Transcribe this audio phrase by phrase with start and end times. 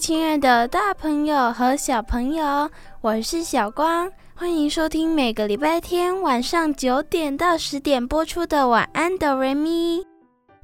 [0.00, 2.70] 亲爱的大朋友和小朋友，
[3.02, 9.98] 我是小光，欢迎收听每个礼拜天晚上九点到十点播出的《晚安，哆瑞咪》。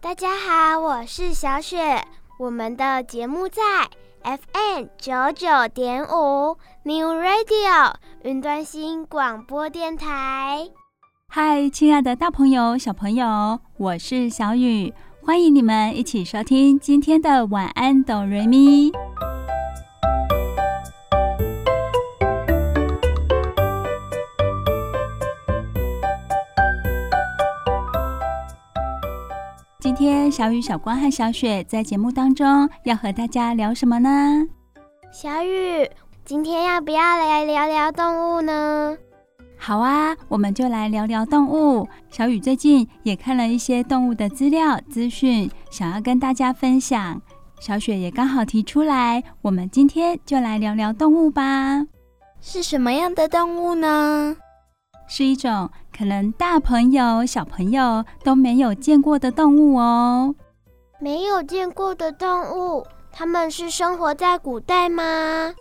[0.00, 2.02] 大家好，我是小雪，
[2.38, 3.62] 我们的节目在
[4.22, 10.66] FM 九九点五 New Radio 云端新广播电台。
[11.28, 14.94] 嗨，亲爱的大朋友、小朋友，我是小雨。
[15.22, 18.92] 欢迎你们一起收听今天的晚安哆瑞咪。
[29.78, 34.44] 今天小雨、小光和小雪在节目当中要和大家聊什么呢？
[35.12, 35.88] 小雨，
[36.24, 38.96] 今天要不要来聊聊动物呢？
[39.56, 41.88] 好啊，我们就来聊聊动物。
[42.10, 47.22] 小雨最近也看了一些动物的资料资讯，想要跟大家分享。
[47.58, 51.86] 小雪也刚好提出来，我们今天就来聊聊动物吧。
[52.40, 54.36] 是什么样的动物呢？
[55.08, 60.34] 是一种可能大朋友、小朋友都没有见过的动物哦。
[61.00, 65.54] 没有见过的动物，它们是生活在古代吗？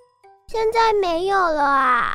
[0.47, 2.13] 现在没有了啊。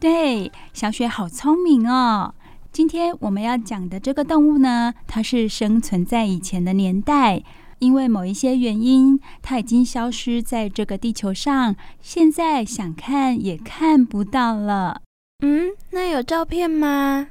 [0.00, 2.34] 对，小雪好聪明哦！
[2.70, 7.42] 今天我们要讲的这个动物呢，它是生存在以前的年代，
[7.78, 15.02] 因为某一些原因，它已经消失在这个地球上，现在想看也看不到了。
[15.44, 17.28] 嗯，那有照片吗？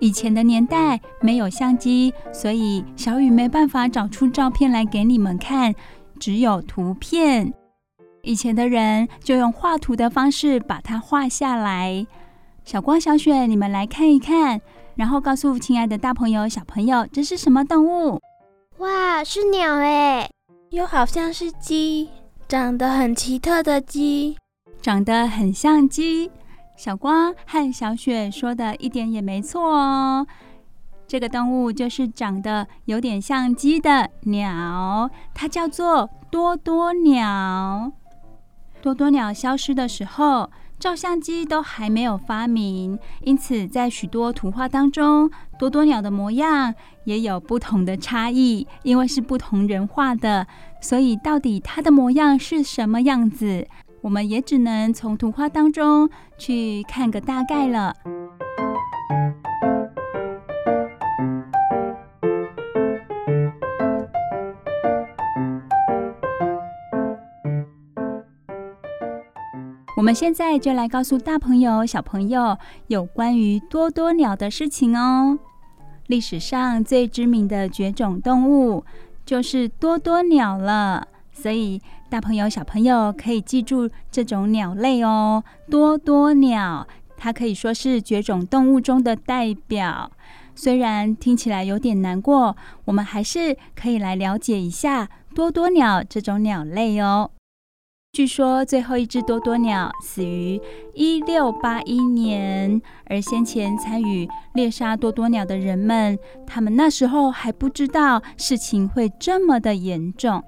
[0.00, 5.74] 以前的年代没有相机，所以小雨没办法找出照片来给你们看，
[6.18, 7.52] 只有图片。
[8.22, 12.06] 以前的人就用画图的方式把它画下来。
[12.64, 14.60] 小光、小雪，你们来看一看，
[14.94, 18.18] 然后告诉亲爱的大朋友、小朋友，这是什么动物？
[18.78, 20.28] 哇，是鸟哎！
[20.70, 22.10] 又好像是鸡，
[22.48, 24.36] 长得很奇特的鸡，
[24.82, 26.30] 长得很像鸡。
[26.76, 30.26] 小光和小雪说的一点也没错哦。
[31.06, 37.92] 这个动物就是长得有点像鸡的鸟，它叫做多多鸟。
[38.82, 40.50] 多多鸟消失的时候，
[40.84, 46.74] 照相机都还没有发明，因此在许多图画当中，多多鸟的模样
[47.04, 48.66] 也有不同的差异。
[48.82, 50.46] 因为是不同人画的，
[50.82, 53.66] 所以到底它的模样是什么样子，
[54.02, 57.96] 我们也只能从图画当中去看个大概了。
[70.04, 75.38] 我们现在就来告诉大朋友、小朋友有关于多多鸟的事情哦。
[76.08, 78.84] 历史上最知名的绝种动物
[79.24, 85.42] 就是多多鸟了，所以大朋友、小朋友可以记住这种鸟类哦。
[85.70, 90.12] 多多鸟，它可以说是绝种动物中的代表。
[90.54, 92.54] 虽然听起来有点难过，
[92.84, 97.30] 我们还是可以来了解一下多多鸟这种鸟类哦。
[98.14, 100.60] 据说最后一只多多鸟死于
[100.94, 106.16] 一六八一年，而先前参与猎杀多多鸟的人们，
[106.46, 110.40] 他们那时候还不知道事情会这么的严重。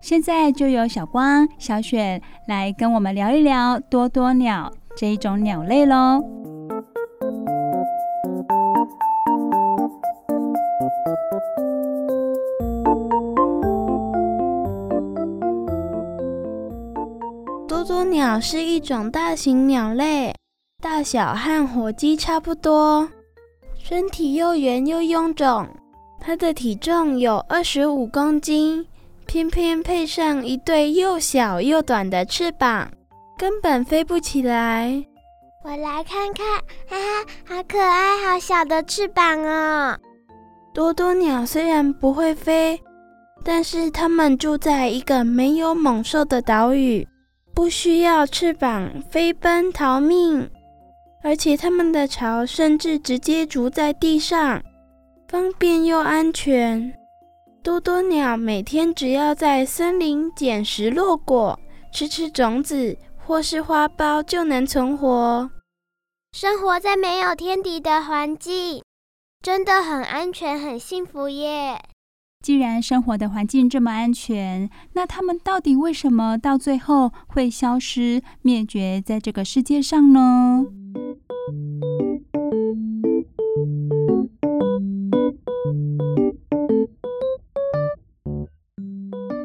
[0.00, 6.20] 现在就由小光、小雪来跟我们聊一聊多多鸟这一种鸟类喽。
[17.78, 20.34] 多多鸟是一种大型鸟类，
[20.82, 23.08] 大小和火鸡差不多，
[23.78, 25.64] 身体又圆又臃肿。
[26.20, 28.84] 它的体重有二十五公斤，
[29.26, 32.90] 偏偏配上一对又小又短的翅膀，
[33.38, 35.04] 根本飞不起来。
[35.64, 36.44] 我来看看，
[36.88, 39.96] 哈哈，好可爱，好小的翅膀哦！
[40.74, 42.80] 多多鸟虽然不会飞，
[43.44, 47.06] 但是它们住在一个没有猛兽的岛屿。
[47.58, 50.48] 不需要翅膀飞奔逃命，
[51.24, 54.62] 而且它们的巢甚至直接筑在地上，
[55.26, 56.96] 方便又安全。
[57.60, 61.58] 多多鸟每天只要在森林捡拾落果，
[61.92, 62.96] 吃吃种子，
[63.26, 65.50] 或是花苞就能存活。
[66.30, 68.84] 生活在没有天敌的环境，
[69.42, 71.82] 真的很安全、很幸福耶。
[72.40, 80.64] 既然生活的环境这么安全，那他们到底为什么到最后会消失灭绝在这个世界上呢？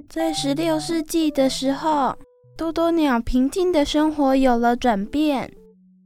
[0.07, 2.15] 在十六世纪的时候，
[2.55, 5.51] 多多鸟平静的生活有了转变。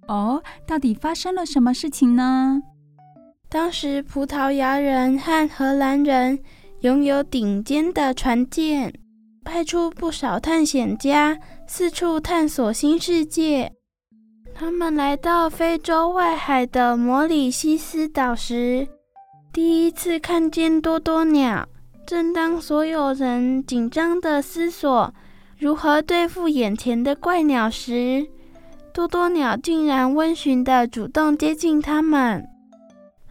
[0.07, 2.61] 哦，到底发生了什么事情呢？
[3.49, 6.39] 当时葡萄牙人和荷兰人
[6.81, 8.93] 拥有顶尖的船舰，
[9.43, 11.37] 派出不少探险家
[11.67, 13.71] 四处探索新世界。
[14.53, 18.87] 他们来到非洲外海的摩里西斯岛时，
[19.51, 21.67] 第一次看见多多鸟。
[22.05, 25.13] 正当所有人紧张地思索
[25.57, 28.27] 如何对付眼前的怪鸟时，
[28.93, 32.47] 多多鸟竟然温驯地主动接近他们。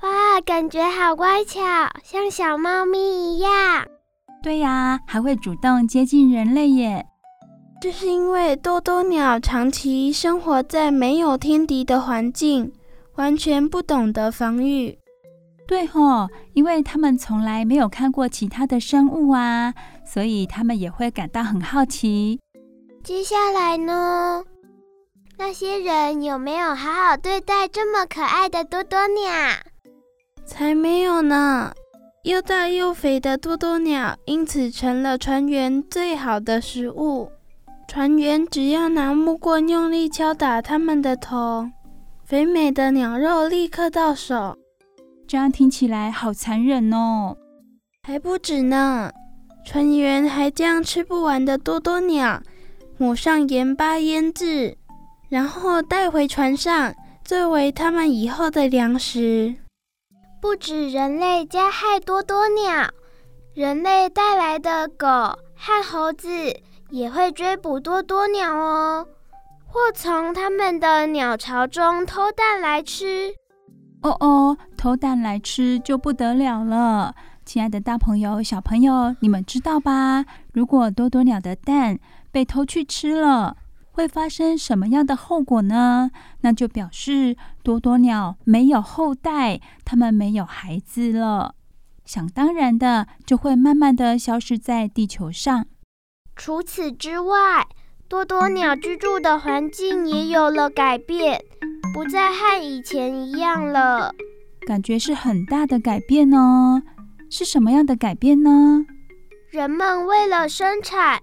[0.06, 1.60] 哇，感觉好乖巧，
[2.04, 2.96] 像小猫咪
[3.34, 3.50] 一样。
[4.40, 7.04] 对呀，还会主动接近人类耶。
[7.80, 12.72] 这是因为多多鸟长期生活在没有天敌的环境，
[13.16, 14.96] 完全不懂得防御。
[15.66, 19.74] 对吼，因为他们从来没有看过其他的生物啊，
[20.04, 22.38] 所以他们也会感到很好奇。
[23.02, 24.44] 接下来呢？
[25.36, 29.32] 那些人有没有好好对待这么可爱的多多鸟？
[30.46, 31.72] 才没有呢！
[32.22, 37.30] 又大又肥的多多鸟因此成了船员最好的食物。
[37.88, 41.68] 船员只要拿木棍用力敲打它们的头，
[42.24, 44.56] 肥美的鸟肉立刻到手。
[45.26, 47.36] 这样听起来好残忍哦！
[48.04, 49.10] 还不止呢，
[49.64, 52.40] 船员还将吃不完的多多鸟
[52.98, 54.76] 抹上盐巴腌制，
[55.28, 56.94] 然后带回船上
[57.24, 59.54] 作为他们以后的粮食。
[60.40, 62.88] 不止人类加害多多鸟，
[63.54, 66.28] 人类带来的狗和猴子
[66.90, 69.06] 也会追捕多多鸟哦，
[69.66, 73.34] 或从他们的鸟巢中偷蛋来吃。
[74.02, 77.14] 哦哦，偷蛋来吃就不得了了！
[77.44, 80.24] 亲爱的大朋友、小朋友，你们知道吧？
[80.52, 81.98] 如果多多鸟的蛋
[82.30, 83.56] 被偷去吃了，
[83.96, 86.10] 会发生什么样的后果呢？
[86.42, 91.54] 那就表示多多鸟没有后代，它们没有孩子了，
[92.04, 95.64] 想当然的就会慢慢的消失在地球上。
[96.36, 97.66] 除此之外，
[98.06, 101.42] 多多鸟居住的环境也有了改变。
[101.94, 104.14] 不再和以前一样了，
[104.66, 106.82] 感觉是很大的改变哦。
[107.30, 108.84] 是什么样的改变呢？
[109.48, 111.22] 人们为了生产、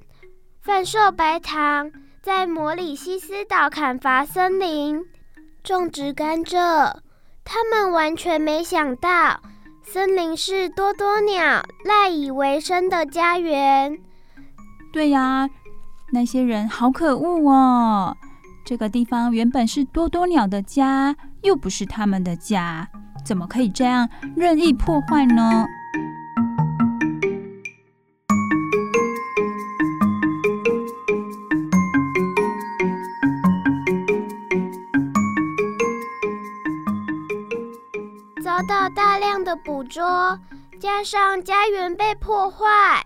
[0.59, 1.91] 贩售白糖，
[2.23, 5.03] 在摩里西斯岛砍伐森林、
[5.61, 6.57] 种植甘蔗。
[7.43, 9.41] 他们完全没想到，
[9.83, 13.97] 森林是多多鸟赖以为生的家园。
[14.93, 15.49] 对呀，
[16.13, 18.15] 那些人好可恶哦。
[18.63, 22.87] 这个地方原本是多多鸟的家，又不是他们的家，
[23.25, 25.65] 怎么可以这样任意破坏呢？
[38.53, 40.39] 遭到大量的捕捉，
[40.79, 43.03] 加上家园被破坏，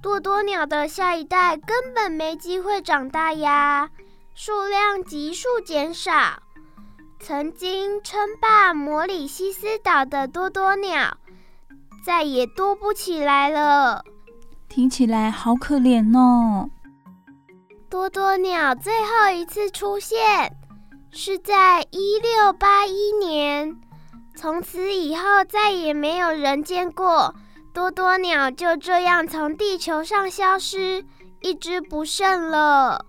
[0.00, 3.90] 多多鸟的下一代根本没机会长大呀。
[4.34, 6.42] 数量急速减少，
[7.20, 11.18] 曾经称霸摩里西斯岛的多多鸟
[12.02, 14.02] 再也多不起来了。
[14.70, 16.70] 听起来好可怜哦。
[17.90, 20.56] 多多鸟最后一次出现
[21.10, 23.76] 是在一六八一年，
[24.34, 27.34] 从此以后再也没有人见过
[27.72, 31.04] 多多鸟就这样从地球上消失，
[31.40, 33.06] 一只不剩了。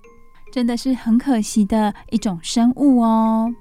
[0.51, 3.53] 真的是很可惜的一种生物哦。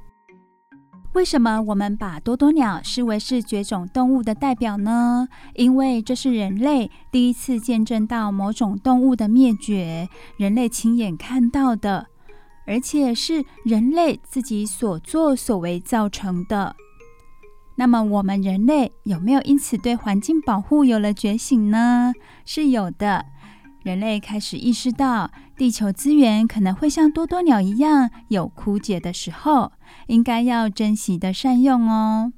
[1.15, 5.29] 为什么我们把多多鸟视为是绝种动物的代表呢？
[5.55, 12.07] 因为这是人类第一次见证到某种动物的灭绝，人类亲眼看到的，
[12.67, 16.77] 而且是人类自己所作所为造成的。
[17.77, 22.13] 那么，我们人类有没有因此对环境保护有了觉醒呢？
[22.45, 23.25] 是有的。
[23.83, 29.73] 人类开始意识到，地球资源可能会像多多鸟一样有枯竭的时候，
[30.07, 32.33] 应该要珍惜的善用哦。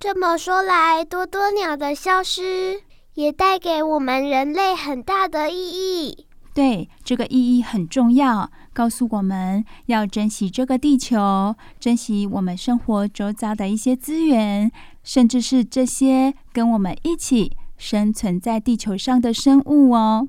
[0.00, 2.80] 这么说来，多多鸟的消失
[3.14, 6.26] 也带给我们人类很大的意义。
[6.52, 14.70] 对，这个意义很重要，告诉我们要珍惜这个地球，珍惜我们生活周遭的一些资源，
[15.02, 20.28] 甚至是这些跟我们一起生存在地球上的生物哦。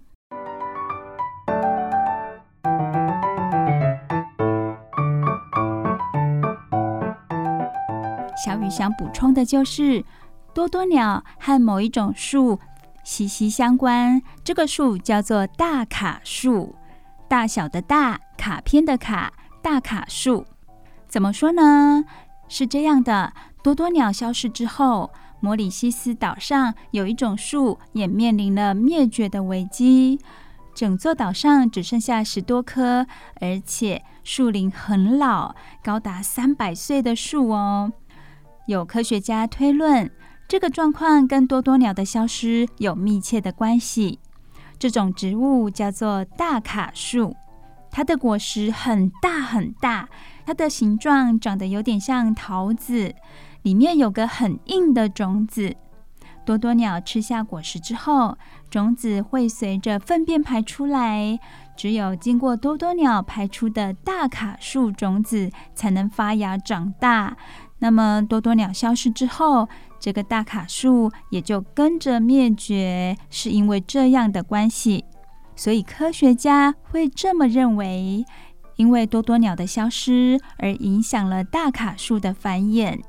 [8.44, 10.04] 小雨想补充的就是，
[10.54, 12.60] 多多鸟和某一种树
[13.04, 14.20] 息息相关。
[14.44, 16.76] 这个树叫做大卡树，
[17.32, 20.46] 大小的大，卡片的卡，大卡树。
[21.08, 22.04] 怎么说呢？
[22.50, 23.32] 是这样的，
[23.64, 25.10] 多多鸟消失之后，
[25.40, 30.20] 摩里西斯岛上有一种树也面临了灭绝的危机。
[30.76, 33.08] 整座岛上只剩下十多棵，
[33.40, 37.94] 而且树龄很老，高达三百岁的树哦。
[38.66, 40.12] 有科学家推论，
[40.50, 44.20] 这个状况跟多多鸟的消失有密切的关系。
[44.82, 47.36] 这种植物叫做大卡树，
[47.92, 50.10] 它的果实很大很大，
[50.44, 53.14] 它的形状长得有点像桃子，
[53.62, 55.76] 里面有个很硬的种子。
[56.44, 58.36] 多多鸟吃下果实之后，
[58.72, 61.40] 种子会随着粪便排出来，
[61.78, 67.38] 只有经过多多鸟排出的大卡树种子，才能发芽长大。
[67.78, 69.70] 那么多多鸟消失之后，
[70.02, 75.06] 这个大卡树也就跟着灭绝，是因为这样的关系。
[75.56, 78.26] 所以科学家会这么认为，
[78.78, 83.00] 因为多多鸟的消失而影响了大卡树的繁衍。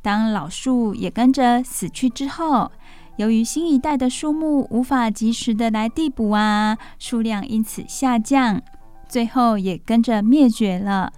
[0.00, 2.72] 当老树也跟着死去之后，
[3.16, 8.62] 由于新一代的树木无法及时的来递补啊，数量因此下降，
[9.06, 11.12] 最后也跟着灭绝了。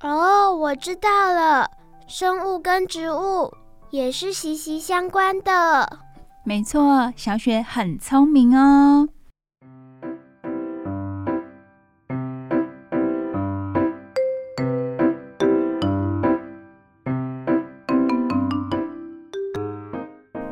[0.00, 1.68] 哦，我知道了。
[2.06, 3.52] 生物跟植物
[3.90, 5.98] 也是息息相关的。
[6.44, 9.08] 没错，小雪很聪明哦。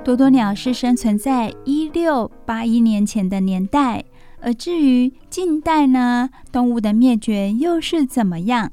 [0.05, 4.05] 多多鸟是生存在一六八一年前的年代，
[4.41, 8.71] 而至于近代呢，动物的灭绝又是怎么样？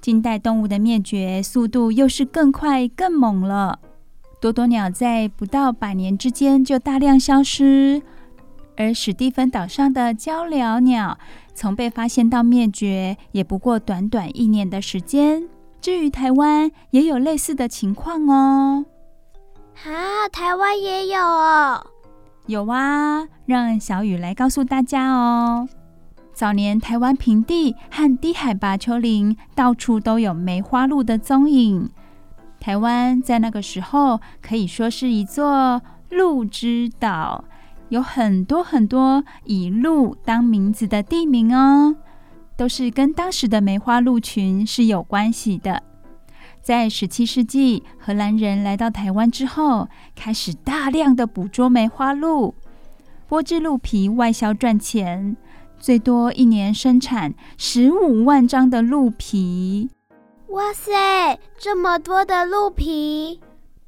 [0.00, 3.80] 近代动物的灭绝速度又是更快更猛了。
[4.44, 8.02] 多多鸟在不到百年之间就大量消失，
[8.76, 11.16] 而史蒂芬岛上的鵂鷯鸟
[11.54, 15.48] 从被发现到灭绝也不过短短一年的时间。
[15.80, 18.84] 至于台湾也有类似的情况哦。
[19.86, 21.86] 啊，台湾也有哦。
[22.44, 25.66] 有啊，让小雨来告诉大家哦。
[26.34, 31.88] 早年台湾平地和低海拔丘陵到处都有梅花鹿的踪影。
[32.64, 37.44] 台湾在那个时候可以说是一座鹿之岛，
[37.90, 41.94] 有很多很多以鹿当名字的地名哦，
[42.56, 45.82] 都是跟当时的梅花鹿群是有关系的。
[46.62, 52.54] 在十七世纪，荷兰人来到台湾之后，开始大量的捕捉梅花鹿，
[53.28, 55.36] 剥制鹿皮外销赚钱。
[55.78, 59.90] 最多一年生产十五万张的鹿皮。
[60.54, 63.40] 哇塞，这么多的鹿皮，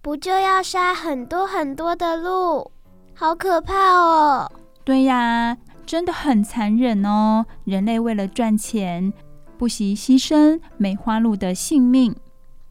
[0.02, 2.73] 不就要杀很多很多的鹿？
[3.14, 4.50] 好可怕哦！
[4.82, 5.56] 对呀，
[5.87, 7.46] 真的很残忍哦。
[7.62, 9.12] 人类为了赚钱，
[9.56, 12.12] 不惜牺牲梅花鹿的性命。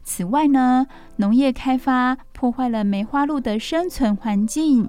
[0.04, 0.86] 此外呢，
[1.16, 4.86] 农业开发破坏了梅花鹿的生存环境。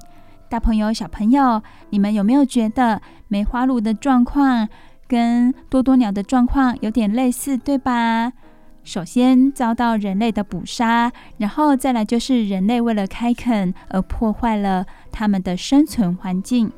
[0.50, 1.62] 大朋友、小朋友，
[1.92, 4.68] 你们有没有觉得梅花鹿的状况
[5.08, 8.34] 跟多多鸟的状况有点类似，对吧？
[8.88, 16.72] 首先遭到人类的捕杀，然后再来就是人类为了开垦而破坏了它们的生存环境。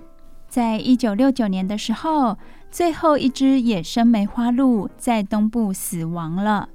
[0.48, 2.36] 在一九六九年的时候，
[2.72, 6.70] 最后一只野生梅花鹿在东部死亡了。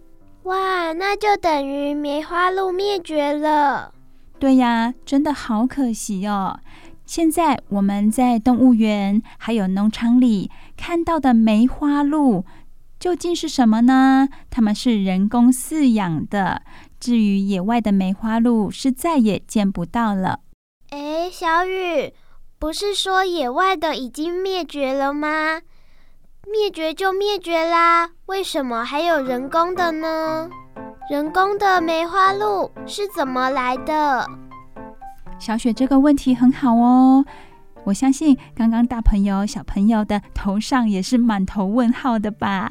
[0.45, 3.93] 哇，那就等于梅花鹿灭绝了。
[4.39, 6.61] 对呀，真的好可惜哦。
[7.05, 12.45] 现在我们在动物园还有农场里看到的梅花鹿
[13.05, 14.31] 究竟是什么呢？
[14.49, 16.63] 它们是人工饲养的。
[16.99, 20.41] 至于野外的梅花鹿，是再也见不到了。
[20.89, 22.15] 诶，小雨，
[22.59, 25.61] 不是说野外的已经灭绝了吗？
[26.51, 30.49] 灭绝就灭绝啦，为什么还有人工的呢？
[31.11, 34.27] 人工的梅花鹿是怎么来的？
[35.39, 37.23] 小雪这个问题很好哦，
[37.85, 42.71] 我相信刚刚大朋友小朋友的头上也是满头问号的吧？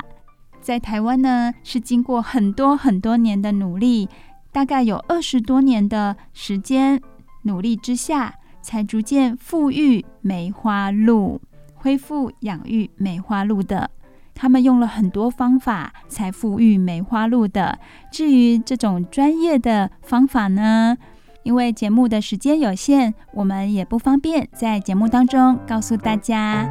[0.63, 4.07] 在台湾呢，是经过很多很多年的努力，
[4.51, 7.01] 大概有二十多年的时间
[7.41, 11.41] 努力之下，才逐渐复育梅花鹿，
[11.73, 13.91] 恢复养育梅花鹿的。
[14.33, 17.77] 他们用了很多方法才复育梅花鹿的。
[18.09, 20.97] 至于这种专业的方法呢，
[21.43, 26.67] 因为节目的时间有限，我们也不方便在节目当中告诉大家。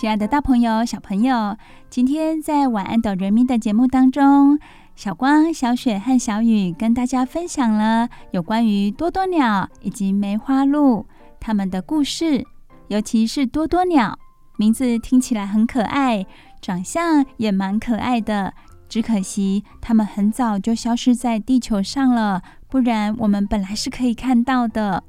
[0.00, 1.58] 亲爱的大朋友、小朋友，
[1.90, 4.58] 今天在晚安哆瑞咪的节目当中，
[4.96, 11.04] 小光、小雪和小雨跟大家分享了有关于多多鸟以及梅花鹿
[11.38, 12.42] 它们的故事。
[12.88, 14.18] 尤其是多多鸟，
[14.56, 16.24] 名字听起来很可爱，
[16.62, 18.54] 长相也蛮可爱的。
[18.88, 22.40] 只可惜它们很早就消失在地球上了，
[22.70, 25.04] 不然我们本来是可以看到的。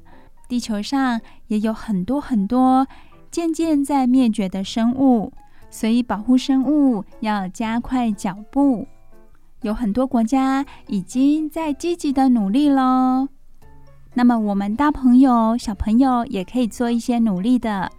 [0.50, 2.86] 地球上也有很多很多。
[3.32, 5.32] 渐渐在灭绝的生物，
[5.70, 8.86] 所以保护生物要加快脚步。
[9.62, 13.28] 有很多国家已经在积极的努力喽。
[14.12, 17.90] 那么，我们大朋友、小朋友也可以做一些努力的，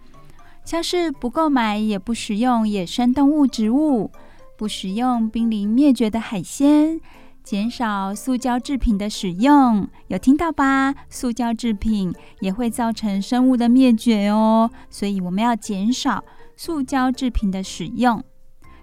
[0.64, 4.12] 像是不购买也不食用野生动物、植物，
[4.56, 7.00] 不食用濒临灭绝的海鲜。
[7.44, 10.94] 减少塑胶制品的使用，有听到吧？
[11.10, 12.10] 塑胶制品
[12.40, 16.24] 也会造成生物的灭绝哦，所以我们要减少
[16.56, 18.24] 塑胶制品的使用。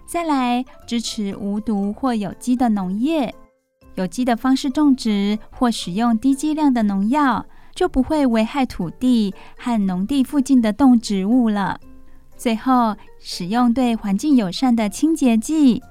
[0.06, 3.34] 再来，支持无毒或有机的农业，
[3.96, 11.80] 有机的方式种植或使用低剂量的农药，就不会危害土地和农地附近的动植物了。
[12.36, 15.82] 最后，使用对环境友善的清洁剂。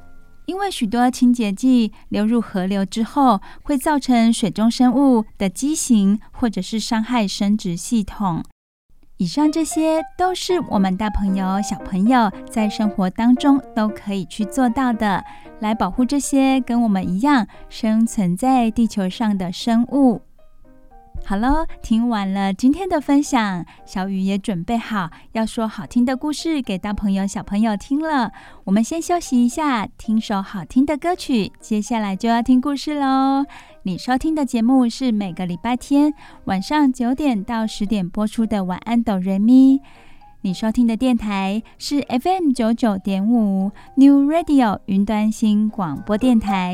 [0.45, 8.43] 因为许多清洁剂流入河流之后，会造成水中生物的畸形，或者是伤害生殖系统。
[9.17, 15.23] 以上这些都是我们大朋友、小朋友在生活当中都可以去做到的，
[15.59, 20.21] 来保护这些跟我们一样生存在地球上的生物。
[21.23, 28.31] 好喽，听完了今天的分享，小雨也准备好要说好听的故事给大朋友、小朋友听了。
[28.65, 33.45] 我们先休息一下，听首好听的歌曲，接下来就要听故事喽。
[33.83, 36.13] 你收听的节目是每个礼拜天
[36.45, 39.77] 晚上九点到十点播出的《晚安哆瑞咪》。
[40.41, 46.73] 你收听的电台是 FM 九九点五 New Radio 云端新广播电台。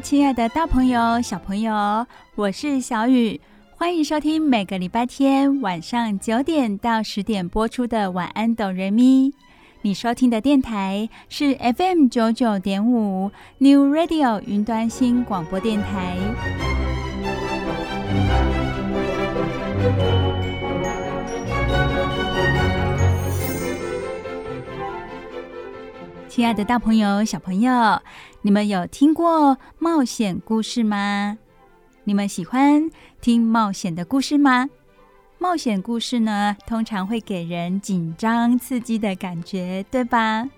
[0.00, 2.06] 亲爱的大朋友、小朋友，
[2.36, 3.40] 我是小雨，
[3.76, 9.30] 欢迎收听每个礼拜天晚上九点到十点播出的《晚安哆瑞咪》。
[9.82, 16.16] 你收听的电台是 FM 九九点五 New Radio 云端新广播电台。
[26.28, 28.00] 亲爱的大朋友、小朋友，
[28.42, 31.38] 你们有听过冒险故事吗？
[32.04, 32.88] 你们喜欢
[33.20, 34.68] 听冒险的故事吗？
[35.38, 40.48] 冒险故事呢，通常会给人紧张刺激的感觉，对吧？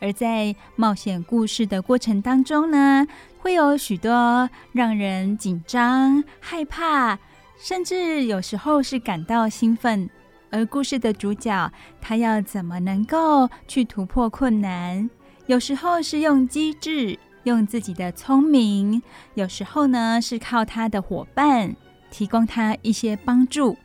[0.00, 3.06] 而在冒险故事的过程当中呢，
[3.38, 7.16] 会有许多让人紧张、害怕，
[7.56, 10.10] 甚至有时候是感到兴奋。
[10.50, 15.08] 而故事的主角，他要怎么能够去突破困难？
[15.52, 18.98] 有时候是用机智，用自己的聪明；
[19.34, 21.76] 有时候呢，是靠他的伙伴
[22.10, 23.76] 提供他一些帮助，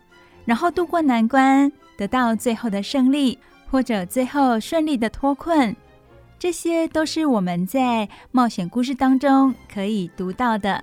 [0.46, 3.38] 然后度过难关，得到最后的胜利，
[3.70, 5.76] 或者最后顺利的脱困。
[6.40, 10.82] 这些都是我们在冒险故事当中可以读到的。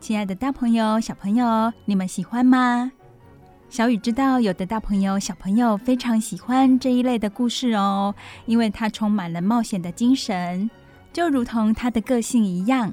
[0.00, 2.90] 亲爱的大朋友、小朋友，你们喜欢吗？
[3.68, 8.14] 小雨知道，有的大朋友、小朋友非常喜欢这一类的故事哦，
[8.46, 10.70] 因为它充满了冒险的精神，
[11.12, 12.92] 就如同他的个性一样。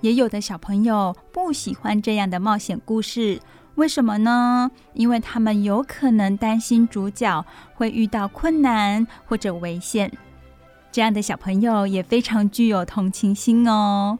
[0.00, 3.38] 也有的小朋友不喜欢这样的冒险故事，
[3.74, 4.70] 为什么呢？
[4.94, 10.10] 因为他们有可能担心主角会遇到困难或者危险。
[10.90, 14.18] 这样的小朋友也非常具有同情心哦。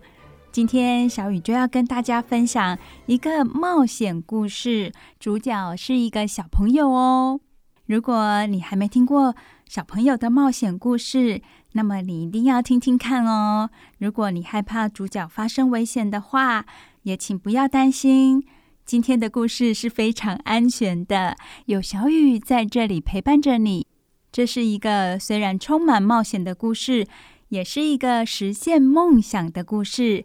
[0.54, 7.40] 今天小雨就要跟大家分享一个冒险故事，主角是一个小朋友哦。
[7.86, 9.34] 如果你还没听过
[9.66, 13.68] 小朋友的冒险故事，那么你一定要听听看哦。
[13.98, 16.64] 如果你害怕主角发生危险的话，
[17.02, 18.46] 也请不要担心。
[18.84, 21.36] 今天的故事是非常安全的，
[21.66, 23.88] 有小雨在这里陪伴着你。
[24.30, 27.08] 这是一个虽然充满冒险的故事，
[27.48, 30.24] 也是一个实现梦想的故事。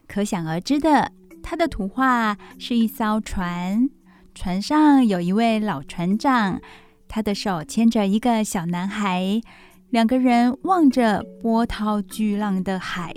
[0.11, 3.89] 可想而知的，它的图画是一艘船，
[4.35, 6.59] 船上有一位老船长，
[7.07, 9.41] 他的手牵着一个小男孩。
[9.89, 13.13] 两个人望着波涛巨浪的海，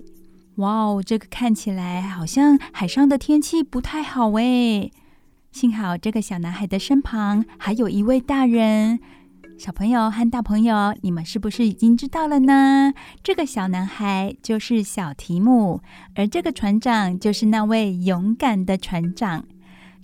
[0.57, 4.93] 哇哦，这个看起来好像海上的天气不太好诶。
[5.51, 9.01] 幸好这个小男孩的身旁还有一位大人。
[9.57, 12.93] 小朋友和大朋友，你们是不是已经知道了呢？
[13.23, 15.81] 这个小男孩就是小提姆，
[16.17, 19.45] 而这个船长就是那位勇敢的船长。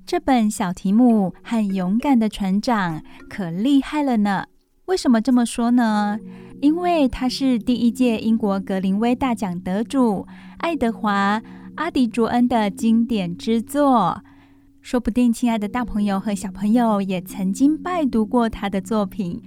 [0.06, 4.46] 这本《小提姆和勇敢的船长》可厉害了呢。
[4.86, 6.18] 为什么这么说呢？
[6.62, 10.26] 因为他是第一届英国格林威大奖得主
[10.58, 11.40] 爱德华·
[11.74, 14.22] 阿迪卓恩的经典之作。
[14.82, 19.40] 说不定，亲爱的大朋友和小朋友也曾经拜读过他的作品。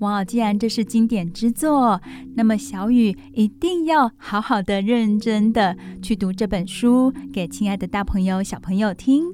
[0.00, 2.00] 哇，既然这是经典之作，
[2.34, 9.24] 那么小雨一定要好好的、认真的去读这本书，给亲爱的大朋友、小朋友听。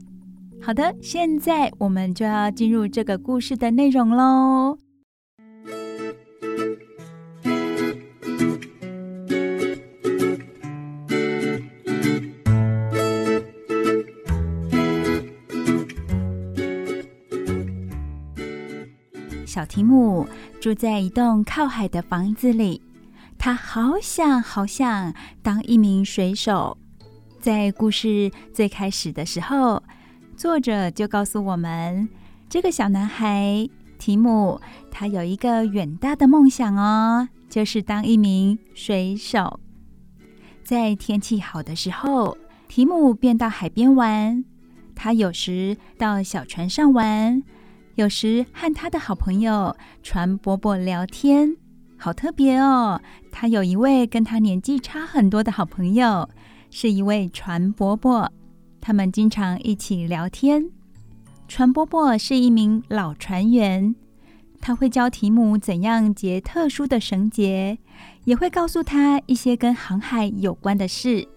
[0.60, 4.78] 好的，现在我们就要进入这个故事的内容喽。
[19.72, 20.28] 提姆
[20.60, 22.82] 住在一栋靠海的房子里，
[23.38, 26.76] 他好想好想当一名水手。
[27.40, 29.82] 在故事最开始的时候，
[30.36, 32.06] 作者就告诉我们，
[32.50, 33.66] 这个小男孩
[33.98, 39.58] 提姆，他有一个远大的梦想哦，就是当一名水手。
[40.62, 42.36] 在天气好的时候，
[42.68, 44.44] 提姆便到海边玩。
[44.94, 47.42] 他有时到小船上玩。
[47.96, 51.54] 有时和他的好朋友船伯伯聊天，
[51.98, 53.00] 好特别哦。
[53.30, 56.28] 他有一位跟他年纪差很多的好朋友，
[56.70, 58.32] 是一位船伯伯。
[58.80, 60.70] 他们经常一起聊天。
[61.46, 63.94] 船伯伯是一名老船员，
[64.58, 67.78] 他会教提姆怎样结特殊的绳结，
[68.24, 71.28] 也会告诉他一些跟航海有关的事。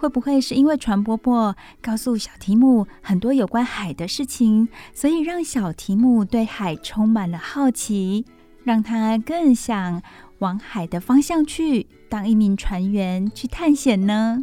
[0.00, 8.24] 会不会是因为船伯伯告诉小提姆很多有关海的事情，所以让小提姆对海充满了好奇，
[8.64, 10.00] 让他更想
[10.38, 14.42] 往海的方向去，当一名船员去探险呢？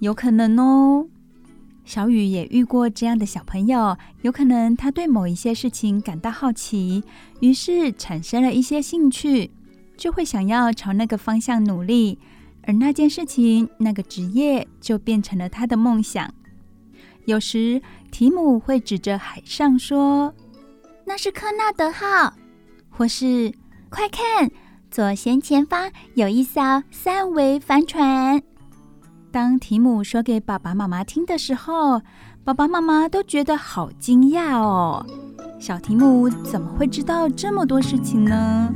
[0.00, 1.06] 有可能哦。
[1.86, 7.02] 小雨也遇过这样的小朋友，有可能他对某一些事情感到好奇，
[7.40, 9.50] 于是产生了一些兴趣，
[9.96, 12.18] 就会想要朝那个方向努力。
[12.70, 16.32] 而那件事情，那个职业就变成了他的梦想。
[17.24, 20.32] 有时，提姆会指着海上说
[21.04, 22.32] ：“那是科纳德号。”
[22.88, 23.52] 或是
[23.90, 24.48] “快看，
[24.88, 28.40] 左舷前方有一艘三维帆船。”
[29.32, 32.00] 当提姆说给爸爸妈妈听的时候，
[32.44, 35.04] 爸爸妈妈都觉得好惊讶哦。
[35.58, 38.72] 小提姆怎么会知道这么多事情呢？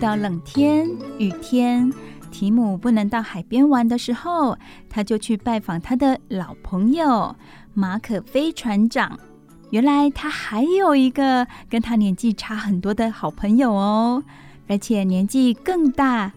[0.00, 1.92] 到冷天、雨天，
[2.30, 4.56] 提姆不能到海边玩的时候，
[4.88, 7.36] 他就去拜访他的老朋友
[7.74, 9.20] 马可飞船长。
[9.68, 14.24] 原来他还有一个跟他年纪差很多的好朋友哦。
[14.68, 16.32] 而且年纪更大，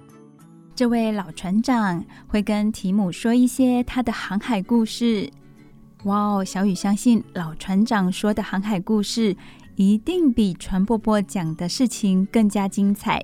[0.75, 5.31] 这位老船长会跟提姆说一些他的航海故事。
[6.03, 9.37] 哇哦，小雨相信老船长说的航海故事
[9.77, 13.23] 一定比船伯伯讲的事情更加精彩。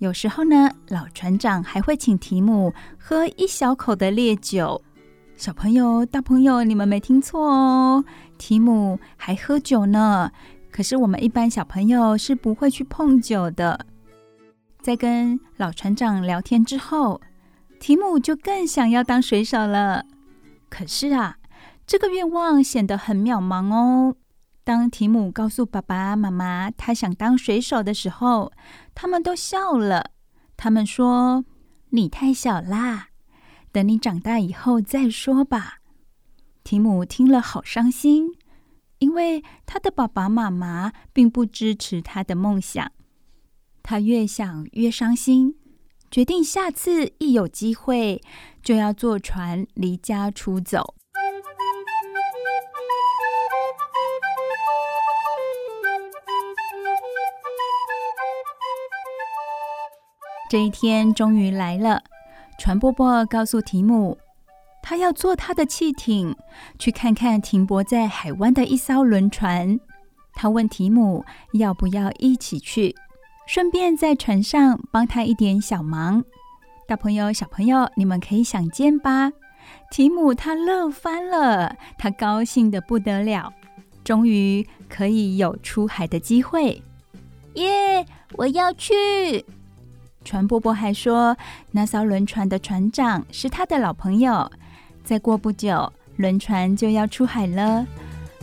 [0.00, 4.80] 有时候呢，老船长还会请提姆喝一小口的烈酒。
[5.36, 8.02] 小朋友、大朋友，你们没听错哦，
[8.38, 10.32] 提姆还喝酒呢。
[10.70, 13.84] 可是我们一般小朋友是不会去碰酒的。
[14.80, 17.20] 在跟老船长聊天之后，
[17.78, 20.06] 提姆就更想要当水手了。
[20.70, 21.36] 可是啊，
[21.86, 24.14] 这个愿望显得很渺茫哦。
[24.62, 28.52] 当提姆告诉爸爸妈妈他想当水手的时候，
[28.94, 30.12] 他们都笑了。
[30.56, 31.44] 他们说
[31.90, 33.08] ：“你太小啦，
[33.72, 35.78] 等你长大以后再说吧。”
[36.62, 38.34] 提姆听了好伤心，
[38.98, 42.92] 因为他的爸爸妈妈并不支持他的梦想。
[43.82, 45.56] 他越想越伤心，
[46.10, 48.20] 决定下次一有机会
[48.62, 50.94] 就要坐船离家出走。
[60.50, 62.02] 这一天终于来了，
[62.58, 64.18] 船伯伯告诉提姆，
[64.82, 66.36] 他要坐他的汽艇
[66.76, 69.78] 去看看停泊在海湾的一艘轮船。
[70.32, 72.96] 他问提姆要不要一起去，
[73.46, 76.24] 顺便在船上帮他一点小忙。
[76.88, 79.30] 大朋友、小朋友，你们可以想见吧？
[79.92, 83.52] 提姆他乐翻了，他高兴得不得了，
[84.02, 86.82] 终于可以有出海的机会。
[87.54, 88.04] 耶！
[88.32, 89.46] 我要去。
[90.22, 91.36] 船伯伯还说，
[91.72, 94.50] 那艘轮船的船长是他的老朋友。
[95.02, 97.84] 再过不久，轮船就要出海了。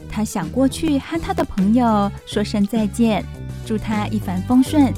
[0.10, 3.24] 他想过去和他的朋友说声再见，
[3.66, 4.92] 祝他一帆风顺。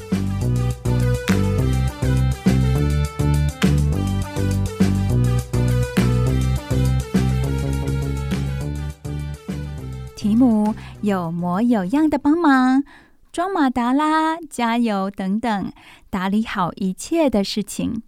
[10.15, 12.84] 提姆有模有样的帮忙。
[13.32, 15.72] 装马达啦，加油等等，
[16.10, 18.02] 打理好一切的事情，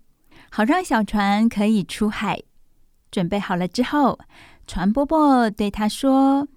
[0.50, 2.42] 好让小船可以出海。
[3.12, 4.20] 准备好了之后，
[4.66, 6.48] 船伯伯对他说：“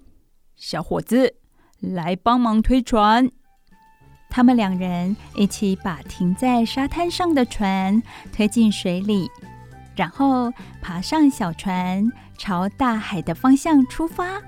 [0.57, 1.35] 小伙子，
[1.81, 3.31] 来帮忙推船。”
[4.31, 8.03] 他们两人一起把停在沙滩上的船
[8.33, 9.31] 推进水里，
[9.95, 14.41] 然后爬上小船，朝大海的方向出发。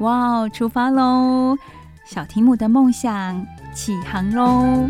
[0.00, 1.56] 哇，出发喽！
[2.04, 4.86] 小提姆的梦想起航喽！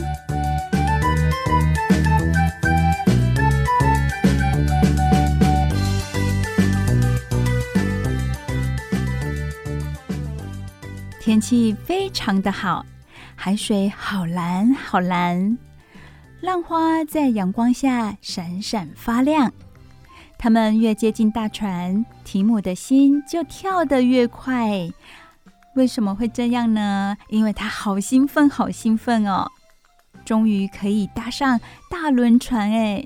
[11.24, 12.84] 天气非常的好，
[13.34, 15.56] 海水好蓝好蓝，
[16.42, 19.50] 浪花在阳光下闪闪发亮。
[20.36, 24.68] 他们越接近大船，提姆的心就跳得越快。
[25.76, 27.16] 为什么会这样呢？
[27.30, 29.50] 因为他好兴奋，好兴奋哦！
[30.26, 31.58] 终于可以搭上
[31.90, 33.02] 大轮船哎！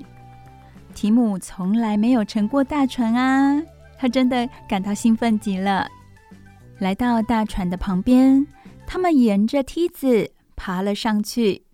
[0.93, 3.61] 提姆从来没有乘过大船啊，
[3.97, 5.87] 他真的感到兴奋极了。
[6.79, 8.47] 来到大船的旁边，
[8.87, 11.65] 他们沿着梯子爬了上去。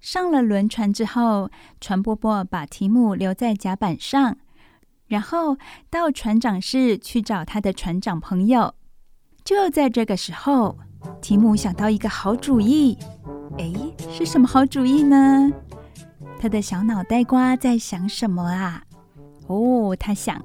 [0.00, 4.38] 上了轮船之后，船伯伯把提姆留在甲板上，
[5.06, 5.58] 然后
[5.90, 8.74] 到船长室去找他的船长朋友。
[9.44, 10.78] 就在这个时候，
[11.20, 12.96] 提姆想到一个好主意。
[13.58, 13.70] 哎，
[14.10, 15.50] 是什么好主意呢？
[16.38, 18.82] 他的小脑袋瓜在想什么啊？
[19.48, 20.42] 哦，他想，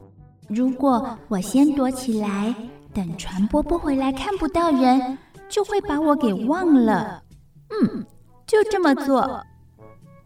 [0.49, 2.53] 如果我先躲起来，
[2.95, 5.17] 等船伯伯回来看不到人，
[5.49, 7.21] 就会把我给忘了。
[7.69, 8.05] 嗯，
[8.47, 9.45] 就这么做。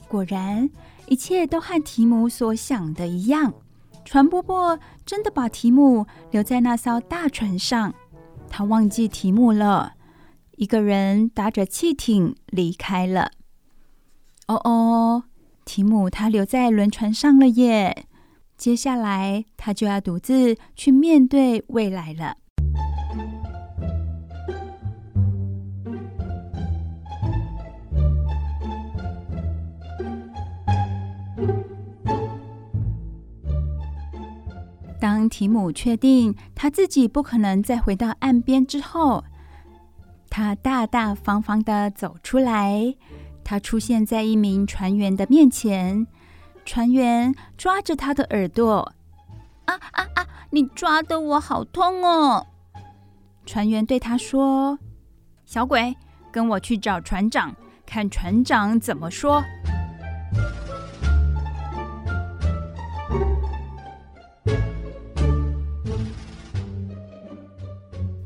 [0.08, 0.70] 果然，
[1.08, 3.52] 一切都和提姆所想的一样。
[4.06, 7.96] 船伯伯真的把提姆留在那艘大船上。
[8.48, 9.94] 他忘记提姆了，
[10.58, 13.32] 一个人搭着汽艇离开了。
[14.48, 15.24] 哦哦，
[15.66, 18.06] 提姆他留在轮船上了耶！
[18.56, 22.38] 接下来他就要独自去面对未来了。
[35.00, 39.24] 当提姆确定他自己不可能再回到岸边之后，
[40.30, 42.96] 他大大方方的走出来。
[43.44, 46.06] 他出现在一名船员的面前，
[46.66, 48.94] 船员抓着他的耳朵
[49.66, 50.28] ：“啊啊啊！
[50.52, 52.46] 你抓得我好痛哦！”
[53.46, 54.78] 船员对他说
[55.46, 55.96] ：“小鬼，
[56.32, 59.44] 跟我去找船长，看船长怎么说。”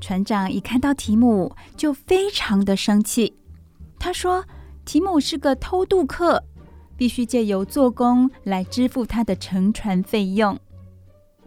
[0.01, 3.37] 船长一看到提姆，就非常的生气。
[3.97, 4.43] 他说
[4.83, 6.43] ：“提姆是个偷渡客，
[6.97, 10.59] 必须借由做工来支付他的乘船费用。”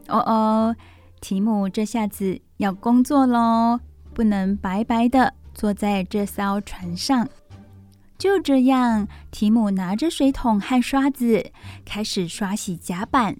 [0.08, 0.76] 哦哦，
[1.20, 3.80] 提姆这下子要工作喽，
[4.14, 7.28] 不能白白的坐在这艘船上。
[8.18, 11.50] 就这样，提姆拿着水桶和刷子，
[11.84, 13.36] 开始刷洗甲板。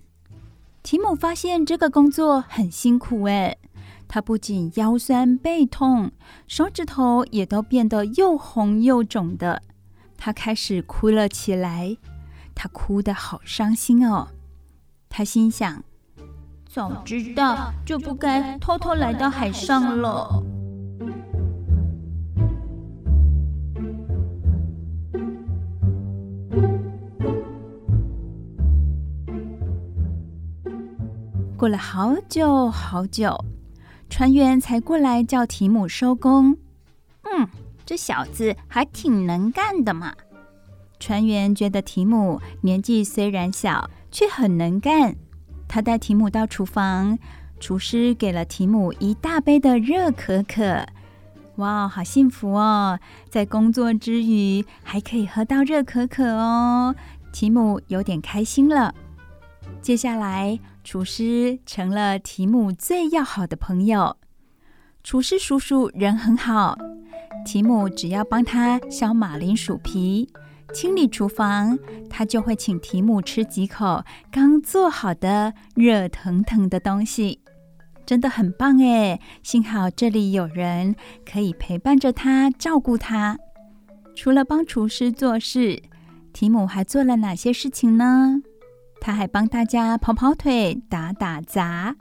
[0.83, 3.59] 提姆发现这个工作很辛苦诶，
[4.07, 6.13] 他不仅腰酸背痛，
[6.47, 9.63] 手指头也都变得又红又肿的。
[10.19, 11.97] 他开始哭了起来，
[12.55, 14.29] 他哭得好伤心哦。
[15.09, 15.83] 他心想：
[16.77, 20.43] 早知道就不该偷偷来到海上了。
[31.57, 33.43] 过了好久好久，
[34.11, 36.59] 船员才过来叫提姆收工。
[37.23, 37.49] 嗯，
[37.87, 40.13] 这小子还挺能干的嘛。
[41.01, 45.17] 船员觉得提姆年纪虽然小，却很能干。
[45.69, 47.19] 他带提姆到厨房，
[47.61, 50.87] 厨师给了提姆一大杯的热可可。
[51.57, 52.99] 哇，好幸福哦！
[53.31, 56.95] 在工作之余还可以喝到热可可哦。
[57.33, 58.95] 提姆有点开心了。
[59.81, 64.17] 接下来，厨师成了提姆最要好的朋友。
[65.03, 66.77] 厨师叔叔人很好，
[67.45, 70.29] 提姆只要帮他削马铃薯皮、
[70.77, 71.79] 清理厨房，
[72.11, 77.41] 他就会请提姆吃几口刚做好的热腾腾的东西，
[78.05, 79.19] 真的很棒哎！
[79.43, 83.39] 幸好这里有人可以陪伴着他，照顾他。
[84.15, 85.83] 除了帮厨师做事，
[86.35, 88.43] 提姆还做了哪些事情呢？
[89.01, 91.97] 他还帮大家跑跑腿、打打杂。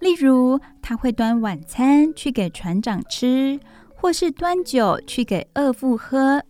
[0.00, 3.60] 例如，他会端晚餐去给船长吃，
[3.94, 6.42] 或是端酒去给二副喝。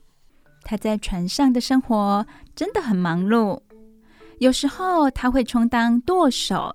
[0.62, 3.60] 他在船上的生活真的很忙碌。
[4.38, 6.74] 有时候他会充当舵手，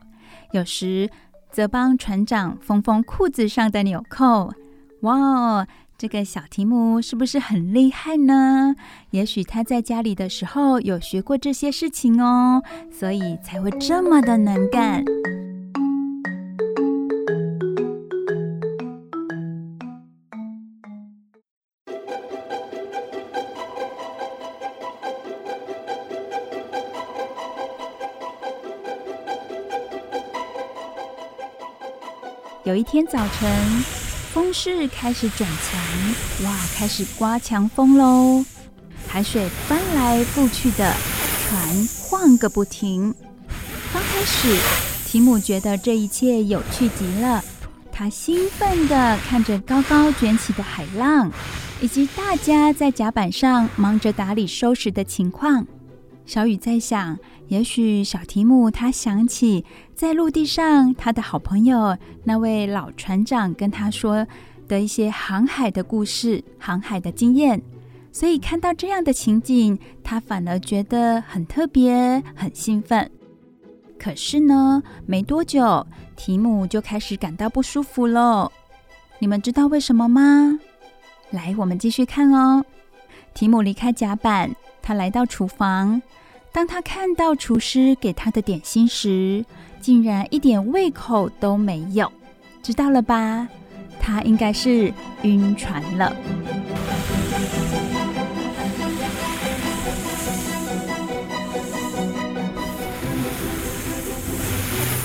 [0.51, 1.09] 有时
[1.51, 4.53] 则帮船长缝缝裤子上的纽扣。
[5.01, 5.67] 哇！
[5.97, 8.75] 这个小提姆是不是很厉害呢？
[9.11, 15.05] 也许他在家里的时候有学过这些事情哦，所以才会这么的能干。
[32.65, 33.83] 有一天早晨。
[34.33, 38.43] 风势开始转强，哇，开始刮强风喽！
[39.07, 40.93] 海水翻来覆去的，
[41.47, 43.13] 船晃个不停。
[43.93, 44.57] 刚开始，
[45.05, 47.41] 提姆觉得这一切有趣极了，
[47.93, 51.31] 他兴奋地看着高高卷起的海浪，
[51.79, 55.65] 以及大家在甲板上忙着打理收拾的情况。
[56.25, 59.63] 小雨在想，也许小提姆他想起
[59.95, 64.27] 在陆地上他的好朋友那位老船长跟他说
[64.67, 67.61] 的一些航海的故事、航海的经验，
[68.11, 73.09] 所以看到这样的情景，他反而觉得很特别、很兴奋。
[73.97, 78.51] 可是呢，没多久，提姆就开始感到不舒服了。
[79.19, 80.59] 你们知道为什么吗？
[81.29, 82.65] 来，我们继续看哦。
[83.33, 84.53] 提姆离开甲板。
[84.81, 85.99] 他来到厨房，
[86.51, 89.43] 当他看到厨师给他的点心时，
[89.85, 92.11] 竟然一点胃口都没有。
[92.63, 93.47] 知道了吧？
[94.01, 96.11] 他应该是晕船了。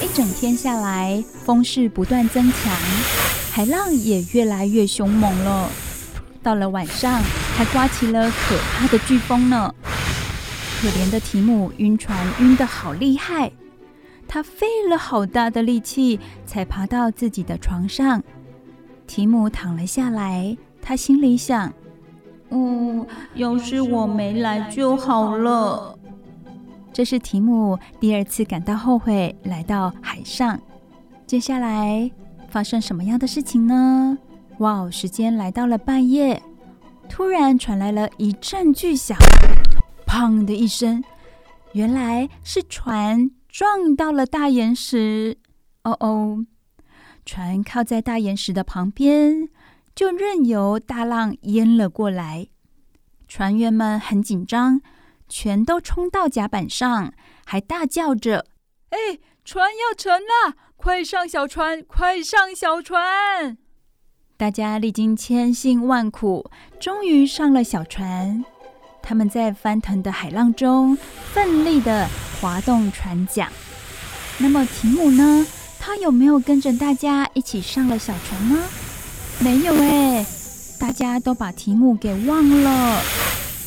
[0.01, 2.73] 一整天下来，风势不断增强，
[3.53, 5.69] 海浪也越来越凶猛了。
[6.43, 7.21] 到了晚上，
[7.55, 9.75] 还刮起了可怕的飓风呢。
[10.81, 13.53] 可怜的提姆晕船晕得好厉害，
[14.33, 18.23] 他费了好大的力气才爬到自己的床上。
[19.05, 21.73] 提姆躺了下来，他心里想
[22.51, 25.99] ：“嗯，要是我没来就好了。”
[26.95, 30.61] 这是提姆第二次感到后悔来到海上。
[31.27, 32.09] 接下来
[32.49, 34.17] 发生什么样的事情呢？
[34.59, 34.91] 哇哦！
[34.93, 36.41] 时间来到了半夜，
[37.09, 39.19] 突然传来了一阵巨响，
[40.07, 41.03] 砰的一声，
[41.73, 45.39] 原来是船撞到了大岩石。
[45.85, 46.47] 哦哦，
[47.25, 49.49] 船靠在大岩石的旁边，
[49.95, 52.49] 就任由大浪淹了过来。
[53.27, 54.81] 船员们很紧张，
[55.29, 57.13] 全都冲到甲板上，
[57.47, 58.47] 还大叫着
[58.91, 60.57] ：“哎，船要沉了！
[60.77, 63.57] 快上小船，快上小船！”
[64.37, 68.45] 大家历经千辛万苦，终于上了小船。
[69.11, 70.97] 他们在翻腾的海浪中
[71.33, 72.09] 奋力地
[72.41, 73.49] 划动船桨。
[74.39, 75.45] 那么提姆呢？
[75.81, 78.57] 他有没有跟着大家一起上了小船呢？
[79.41, 80.25] 没有哎，
[80.79, 83.03] 大家都把提姆给忘了。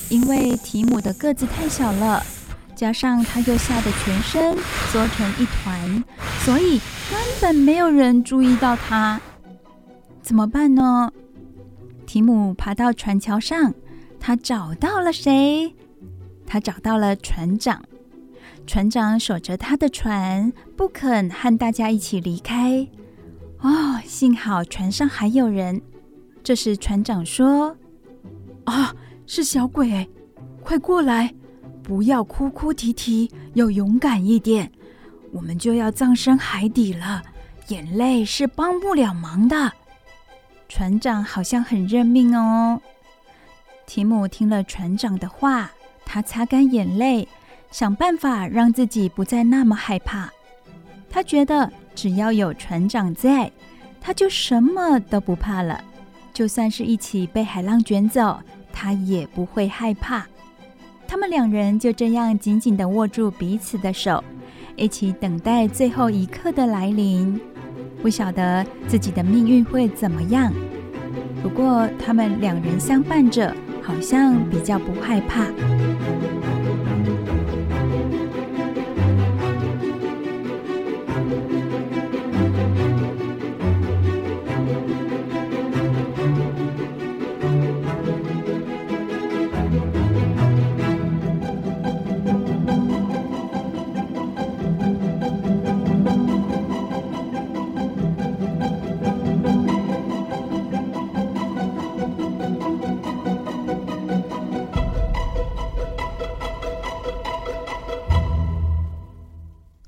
[0.07, 2.25] 因为提姆的个子太小了，
[2.73, 4.57] 加上他又吓得全身
[4.93, 6.03] 缩成一团，
[6.45, 6.79] 所以
[7.11, 9.19] 根本没有人注意到他。
[10.21, 11.11] 怎么办呢？
[12.07, 13.73] 提姆爬到船桥上，
[14.26, 15.76] 他找到了谁？
[16.47, 17.84] 他找到了船长。
[18.65, 22.88] 船长守着他的船，不肯和大家一起离开。
[23.59, 25.82] 哦，幸好船上还有人。
[26.41, 27.76] 这时船长说
[28.63, 28.95] ：“啊，
[29.28, 30.09] 是小鬼，
[30.61, 31.34] 快过来！
[31.84, 34.71] 不要哭哭啼啼，要勇敢一点。
[35.34, 37.21] 我们就要葬身海底了，
[37.67, 39.74] 眼泪是帮不了忙的。”
[40.69, 42.82] 船长好像很认命哦。
[43.86, 45.71] 提姆听了船长的话，
[46.05, 47.27] 他擦干眼泪。
[47.71, 50.29] 想办法让自己不再那么害怕。
[51.09, 53.51] 他觉得只要有船长在，
[53.99, 55.84] 他就什么都不怕了。
[56.31, 58.39] 就算是一起被海浪卷走，
[58.71, 60.27] 他也不会害怕。
[61.07, 64.23] 他们两人就这样紧紧地握住彼此的手，
[64.75, 67.41] 一起等待最后一刻的来临。
[68.03, 70.53] 不晓得自己的命运会怎么样，
[71.41, 75.47] 不过他们两人相伴着，好像比较不害怕。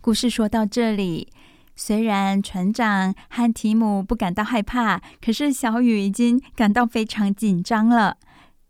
[0.05, 1.29] 故事说到这里，
[1.75, 8.17] 虽然船长和提姆不感到害怕，可是小雨已经感到非常紧张了。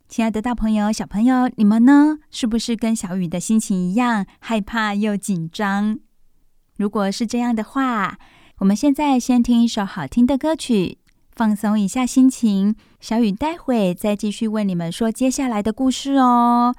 [0.07, 2.19] 亲爱的大朋友、小朋友，你们呢？
[2.31, 5.99] 是不是跟小雨的心情一样，害怕又紧张？
[6.77, 8.17] 如果是这样的话，
[8.59, 10.99] 我们现在先听一首好听的歌曲，
[11.36, 12.77] 放松一下心情。
[13.01, 16.73] 小雨待会再继续为你们说接下来的故事哦。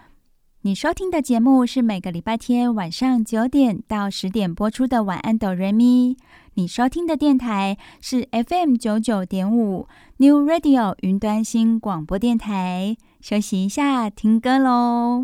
[0.66, 6.14] 你收听的节目是每个礼拜天晚上九点到十点播出的《晚安，哆瑞咪》。
[6.54, 9.86] 你收听的电台是 FM 九九点五
[10.16, 12.96] New Radio 云端新广播电台。
[13.20, 15.22] 休息一下，听歌喽！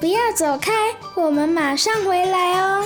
[0.00, 0.72] 不要走开，
[1.14, 2.82] 我们马上回来哦。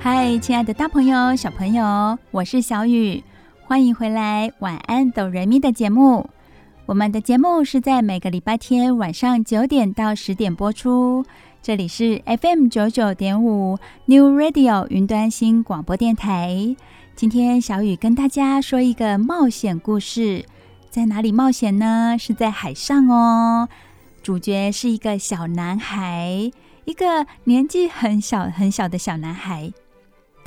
[0.00, 3.22] 嗨，亲爱的大朋友、小朋友，我是小雨，
[3.64, 6.30] 欢迎回来《晚安，哆瑞咪》的节目。
[6.86, 11.24] 我们的节目是在每个礼拜天晚上九点到十点播出，
[11.60, 13.76] 这里是 FM 九九点五
[14.06, 16.76] New Radio 云端新广播电台。
[17.16, 20.46] 今天小雨跟大家说一个冒险故事，
[20.88, 22.16] 在哪里冒险呢？
[22.16, 23.68] 是在海上哦。
[24.22, 26.50] 主角是一个小男孩，
[26.84, 29.72] 一个年纪很小很小的小男孩。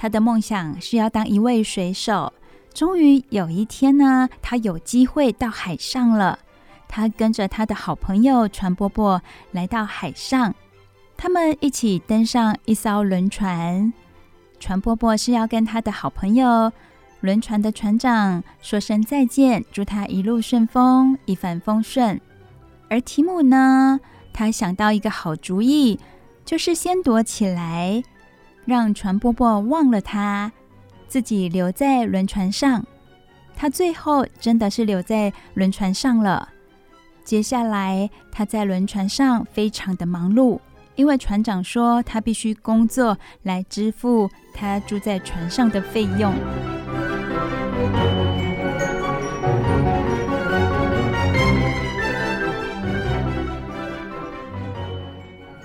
[0.01, 2.33] 他的梦想是要当一位水手。
[2.73, 6.39] 终于有一天呢，他有机会到海上了。
[6.87, 9.21] 他跟着他的好朋友船伯伯
[9.51, 10.55] 来到海上，
[11.15, 13.93] 他们一起登上一艘轮船。
[14.59, 16.73] 船伯伯是要跟他的好朋友
[17.19, 22.19] 轮船的船长说声再见，祝他一路顺风，一帆风顺。
[22.89, 23.99] 而提姆呢，
[24.33, 25.99] 他想到一个好主意，
[26.43, 28.01] 就是先躲起来。
[28.71, 30.49] 让船伯伯忘了他，
[31.05, 32.85] 自己留在轮船上。
[33.53, 36.47] 他最后真的是留在轮船上了。
[37.25, 40.57] 接下来，他在轮船上非常的忙碌，
[40.95, 46.33] 因为船长说他必须工作来支付他住在船上的费用。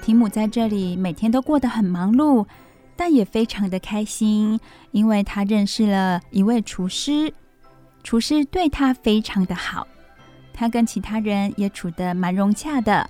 [0.03, 2.45] 提姆在这里每天都过得很忙碌。
[2.97, 4.59] 但也非常的开心，
[4.91, 7.33] 因为他认识了一位厨师，
[8.03, 9.87] 厨师对他非常的好，
[10.53, 13.09] 他跟其他人也处得蛮融洽的。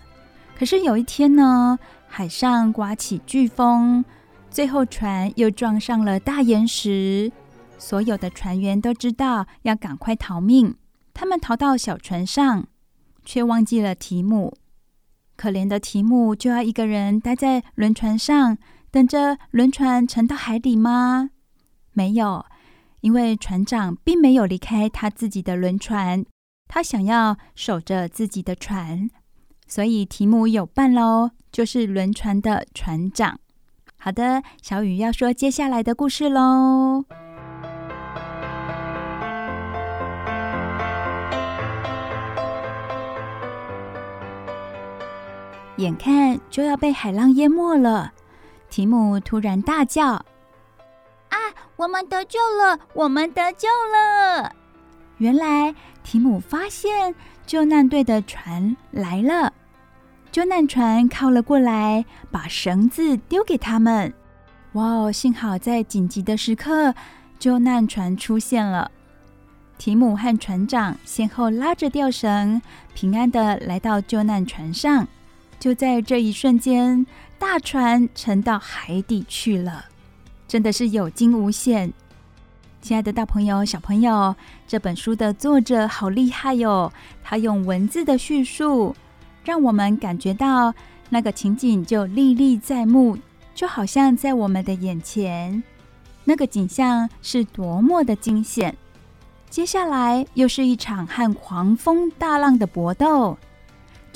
[0.58, 1.78] 可是有一天呢，
[2.08, 4.04] 海上刮起飓风，
[4.50, 7.30] 最后船又撞上了大岩石，
[7.78, 10.74] 所有的船员都知道要赶快逃命，
[11.14, 12.66] 他们逃到小船上，
[13.24, 14.56] 却忘记了提姆。
[15.36, 18.56] 可怜的提姆就要一个人待在轮船上。
[18.96, 21.28] 等着轮船沉到海底吗？
[21.92, 22.46] 没有，
[23.02, 26.24] 因为船长并没有离开他自己的轮船，
[26.66, 29.10] 他想要守着自己的船。
[29.66, 33.38] 所以提姆有伴喽，就是轮船的船长。
[33.98, 37.04] 好的，小雨要说接下来的故事喽。
[45.76, 48.14] 眼看就要被海浪淹没了，
[48.76, 50.08] 提姆突然大叫
[51.32, 51.36] ：“啊，
[51.76, 52.78] 我们得救了！
[52.92, 54.54] 我们得救了！”
[55.16, 55.74] 原来
[56.04, 57.14] 提姆发现
[57.46, 59.50] 救难队的船来了。
[60.30, 64.12] 救难船靠了过来，把绳子丢给他们。
[64.72, 66.94] 哇哦，幸好在紧急的时刻，
[67.38, 68.90] 救难船出现了。
[69.78, 72.60] 提姆和船长先后拉着吊绳，
[72.92, 75.08] 平安的来到救难船上。
[75.58, 77.06] 就在这一瞬间，
[77.38, 79.84] 大船沉到海底去了，
[80.48, 81.92] 真的是有惊无险。
[82.80, 84.34] 亲爱的大朋友、小朋友，
[84.66, 86.92] 这本书的作者好厉害哟！
[87.22, 88.94] 他用文字的叙述。
[89.44, 90.74] 让我们感觉到
[91.08, 93.16] 那个情景就历历在目，
[93.54, 95.62] 就好像在我们的眼前，
[96.24, 98.76] 那个景象是多么的惊险。
[99.48, 103.38] 接下来又是一场和狂风大浪的搏斗，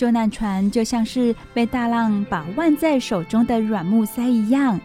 [0.00, 4.80] 救难船就像是被大浪把握在手中的软木塞一样，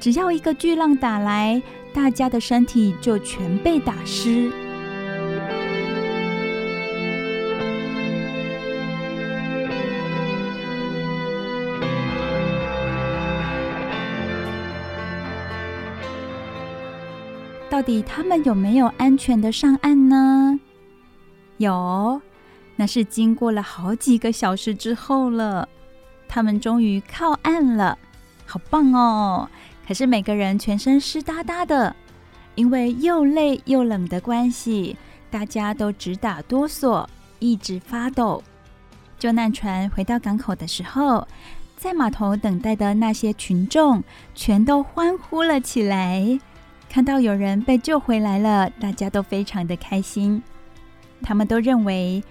[0.00, 1.62] 只要一个巨浪打来，
[1.94, 4.50] 大家的身体就全被打湿。
[17.70, 20.58] 到底他们有没有安全的上岸呢？
[21.58, 22.20] 有，
[22.76, 25.68] 那是经过了好几个小时之后了。
[26.28, 27.98] 他们终于靠岸了，
[28.44, 29.48] 好棒哦！
[29.86, 31.94] 可是每个人全身湿哒哒的，
[32.54, 34.96] 因为又累又冷的关系，
[35.30, 37.06] 大家都直打哆嗦，
[37.38, 38.42] 一直发抖。
[39.18, 41.26] 救难船回到港口的时候，
[41.76, 44.02] 在码头等待的那些群众
[44.34, 46.38] 全都欢呼了起来。
[46.88, 50.42] 看到有人被救回来了，大家都非常的开心。
[51.22, 52.22] 他们都认为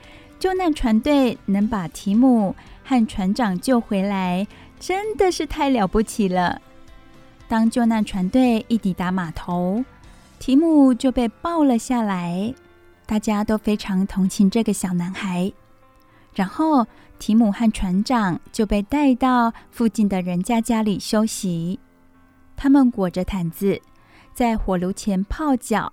[0.46, 4.46] 救难船队能把提姆和船长救回来，
[4.80, 6.62] 真的是太了不起了。
[7.48, 9.84] 当救难船队一抵达码头，
[10.38, 12.54] 提姆就被抱了下来，
[13.08, 15.52] 大家都非常同情这个小男孩。
[16.36, 16.86] 然后
[17.18, 21.80] 提姆和船长就被带到附近的人家家里休息，
[22.56, 23.82] 他们裹着毯子。
[24.32, 25.92] 在火炉前泡脚，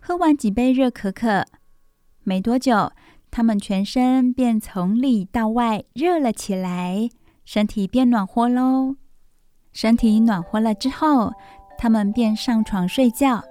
[0.00, 1.46] 喝完几杯热可可，
[2.24, 2.90] 没多久，
[3.36, 7.08] 他们全身便从里到外热了起来，
[7.44, 8.94] 身体变暖和喽。
[9.72, 11.32] 身体暖和了之后，
[11.76, 13.42] 他们便上床睡觉。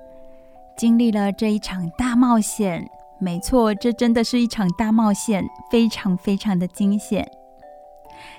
[0.77, 7.29] 经历了这一场大冒险，没错，这真的是一场大冒险，非常非常的惊险。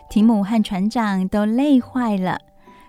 [0.08, 2.40] 提姆和船长都累坏了。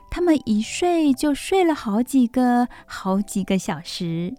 [0.10, 4.34] 他们一睡就睡了好几个、好几个小时。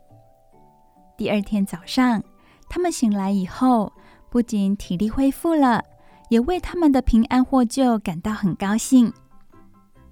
[1.19, 2.23] 第二天早上，
[2.71, 3.93] 他们醒来以后，
[4.31, 5.83] 不仅体力恢复了，
[6.29, 9.13] 也为他们的平安获救感到很高兴。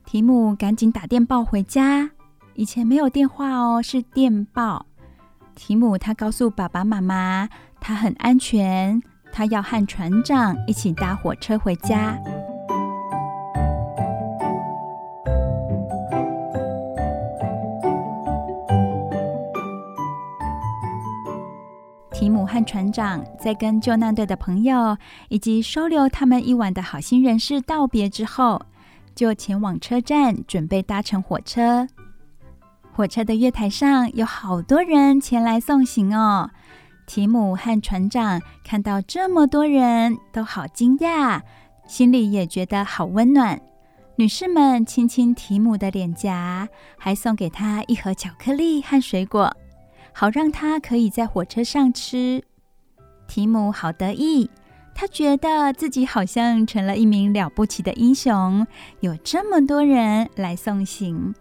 [0.05, 2.11] 提姆赶紧打电报回家，
[2.55, 4.87] 以前没有电话哦，是电报。
[5.55, 7.49] 提姆他告诉爸爸妈妈，
[7.81, 9.03] 他很安全，
[9.33, 12.19] 他要和船长一起搭火车回家。
[22.25, 24.97] 提姆和船长在跟救难队的朋友
[25.29, 28.62] 以及收留他们一晚的好心人士道别之后，
[29.14, 31.87] 就前往车站准备搭乘火车。
[32.95, 36.49] 火车的月台上有好多人前来送行哦。
[37.07, 41.43] 提姆和船长看到这么多人都好惊讶，
[41.87, 43.61] 心里也觉得好温暖。
[44.16, 46.66] 女士们亲亲提姆的脸颊，
[46.97, 49.55] 还送给他一盒巧克力和水果。
[50.15, 52.43] 好让他可以在火车上吃。
[53.27, 54.49] 提姆好得意，
[54.95, 58.67] 他觉得自己好像成了一名了不起的英雄，
[59.01, 61.35] 有这么多人来送行。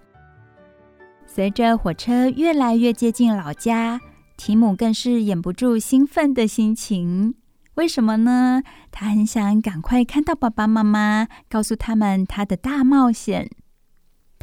[1.28, 4.02] 随着火车越来越接近老家，
[4.38, 7.36] 提姆更是掩不住兴奋的心情。
[7.76, 8.62] 为什么呢？
[8.92, 13.50] 他很想赶快看到爸爸妈妈，告诉他们他的大冒险。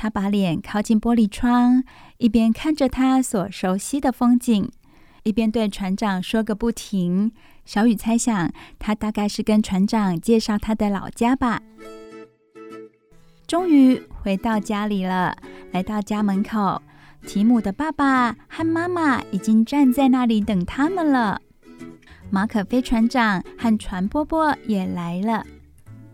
[0.02, 1.84] 他把脸靠近玻璃窗，
[2.16, 4.70] 一边看着他所熟悉的风景，
[5.24, 7.32] 一边对船长说个不停。
[7.66, 11.60] 小雨猜想，他大概是跟船长介绍他的老家吧。
[13.46, 15.36] 终于回到家里了，
[15.70, 16.80] 来到家门口，
[17.26, 21.42] 提姆的爸爸和妈妈已经站在那里等他们了。
[22.30, 25.44] 马可飞船长和船波波也来了。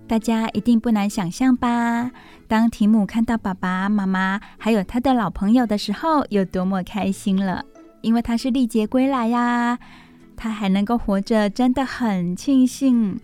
[0.09, 2.13] 大家一定不难想象吧？
[2.47, 7.65] 当提姆看到爸爸妈妈还有他的老朋友的时候，有多么开心了！
[8.03, 9.79] 因为他是历劫归来呀，
[10.37, 13.19] 他还能够活着，真的很庆幸。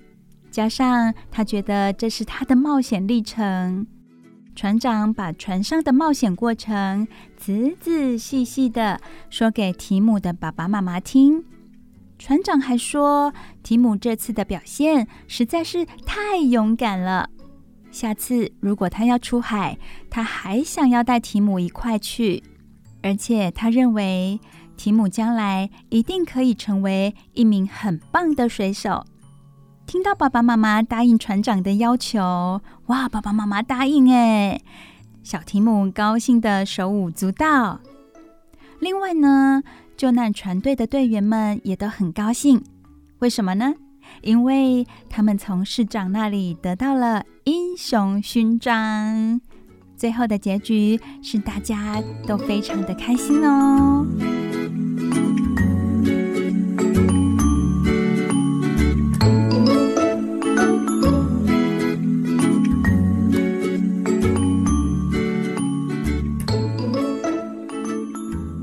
[0.50, 3.86] 加上他觉得这是他的冒险历程，
[4.56, 7.06] 船长把船上的冒险过程
[7.36, 11.44] 仔仔细细的说给提姆的爸爸妈妈听。
[12.24, 17.28] 船长还说，提姆这次的表现实在是太勇敢了。
[17.90, 19.76] 下次如果他要出海，
[20.08, 22.40] 他还想要带提姆一块去。
[23.02, 24.38] 而且他认为，
[24.76, 29.04] 提姆将来一定可以成为一名很棒的水手。
[29.84, 33.08] 听到爸爸妈妈答应船长的要求，哇！
[33.08, 34.62] 爸爸妈妈答应哎，
[35.24, 37.80] 小提姆高兴得手舞足蹈。
[38.78, 39.62] 另外呢，
[40.02, 42.60] 救难船队的队员们也都很高兴，
[43.20, 43.72] 为什么呢？
[44.22, 49.40] 因为他们从市长那里得到了英雄勋章。
[49.96, 54.04] 最后的结局是大家都非常的开心哦。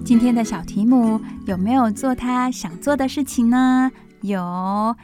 [0.10, 3.91] 今天的小提姆有没有做他想做的事情呢？
[4.22, 4.95] 有，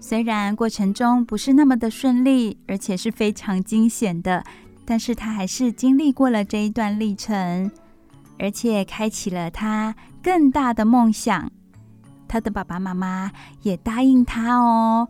[0.00, 4.42] 虽然过程中不是那么的顺利，而且是非常惊险的，
[4.84, 7.70] 但是他还是经历过了这一段历程，
[8.36, 11.52] 而且开启了他更大的梦想。
[12.26, 13.30] 他的爸爸妈妈
[13.62, 15.08] 也答应他哦，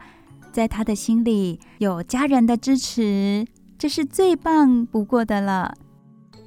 [0.52, 3.46] 在他的心里有家人的支持，
[3.78, 5.74] 这是最棒不过的了。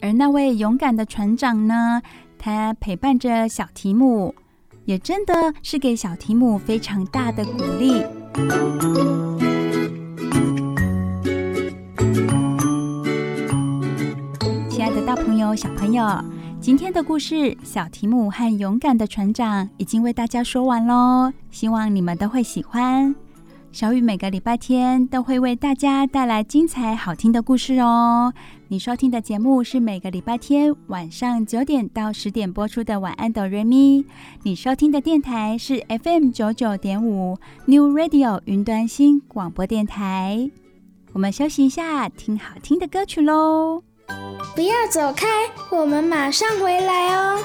[0.04, 2.04] 而那位勇敢的船长呢？
[2.44, 4.34] 他陪伴着小提姆，
[4.86, 8.04] 也真的是给小提姆非常大的鼓励。
[14.68, 16.04] 亲爱的大朋友、小朋友，
[16.60, 23.14] 今天的故事《小提姆和勇敢的船长》已经为大家说完喽，希望你们都会喜欢。
[23.72, 28.34] 小雨每个礼拜天都会为大家带来精彩好听的故事哦。
[28.68, 34.02] 你收听的节目是每个礼拜天晚上九点到十点播出的《晚安哆瑞咪》。
[34.44, 40.52] 你收听的电台是 FM 九九点五 New Radio 云端新广播电台。
[41.14, 43.82] 我们休息一下，听好听的歌曲喽。
[44.54, 45.28] 不要走开，
[45.72, 47.40] 我们马上回来哦。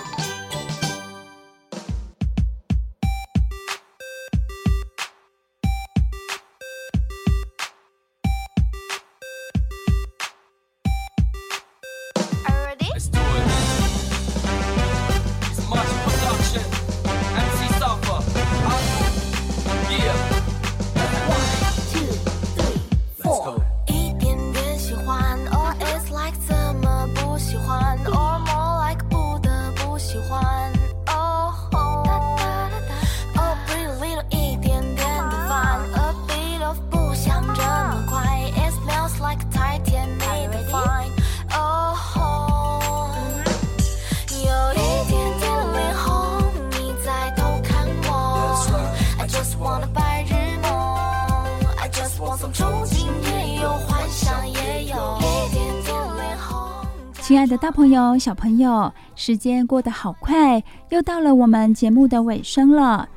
[57.26, 63.08] 亲爱的大朋友、小朋友，时间过得好快，又到了我们节目的尾声了。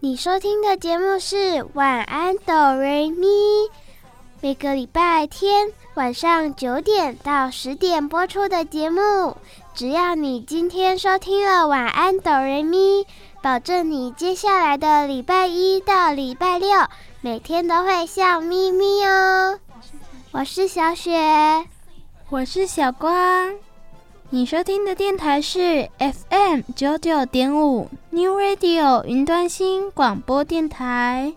[0.00, 1.36] 你收听的节目是
[1.74, 3.28] 《晚安哆瑞咪》，
[4.40, 9.36] 每个礼拜天晚上九点到十点播出的节目。
[9.72, 13.04] 只要你今天收听了《晚安哆瑞咪》，
[13.40, 16.68] 保证你接下来的礼拜一到礼拜六
[17.20, 19.60] 每天都会笑眯眯哦。
[20.32, 21.68] 我是小雪。
[22.30, 23.54] 我是小光，
[24.28, 31.32] 你收听的电台是 FM 九九点五 New Radio 云端新广播电台。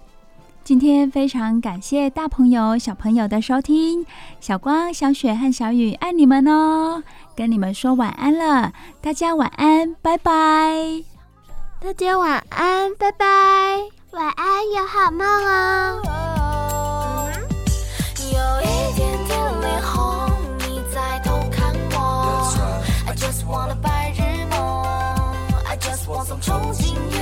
[0.65, 4.05] 今天非常感谢大朋友小朋友的收听，
[4.41, 7.01] 小光、小雪和小雨爱你们哦，
[7.37, 11.03] 跟你们说晚安了，大家晚安，拜拜。
[11.79, 13.25] 大家晚安，拜拜，
[14.11, 16.01] 晚安，有好梦哦。
[18.33, 18.90] 有
[23.51, 24.83] 忘了白日梦
[25.67, 27.20] ，I just want some 憧憬，